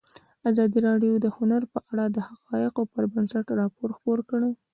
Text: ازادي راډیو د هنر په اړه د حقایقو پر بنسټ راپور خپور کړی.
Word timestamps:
ازادي 0.49 0.79
راډیو 0.87 1.13
د 1.19 1.25
هنر 1.37 1.61
په 1.73 1.79
اړه 1.91 2.05
د 2.09 2.17
حقایقو 2.27 2.83
پر 2.93 3.03
بنسټ 3.13 3.45
راپور 3.59 3.89
خپور 3.97 4.19
کړی. 4.29 4.51